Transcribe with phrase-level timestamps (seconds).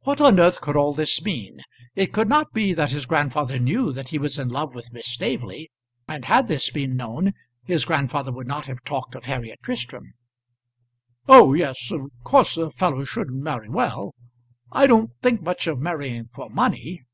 [0.00, 1.60] What on earth could all this mean?
[1.94, 5.06] It could not be that his grandfather knew that he was in love with Miss
[5.06, 5.70] Staveley;
[6.08, 10.14] and had this been known his grandfather would not have talked of Harriet Tristram.
[11.28, 14.16] "Oh yes; of course a fellow should marry well.
[14.72, 17.04] I don't think much of marrying for money."